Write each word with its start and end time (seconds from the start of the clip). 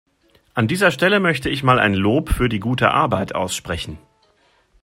An 0.55 0.67
dieser 0.67 0.89
Stelle 0.89 1.19
möchte 1.19 1.47
ich 1.47 1.61
mal 1.61 1.77
ein 1.77 1.93
Lob 1.93 2.29
für 2.29 2.49
die 2.49 2.59
gute 2.59 2.89
Arbeit 2.89 3.35
aussprechen. 3.35 3.99